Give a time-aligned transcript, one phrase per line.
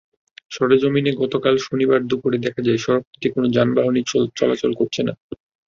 [0.51, 4.03] সরেজমিনে গতকাল শনিবার দুপুরে দেখা গেছে, সড়কটিতে কোনো যানবাহনই
[4.39, 5.13] চলাচল করছে না।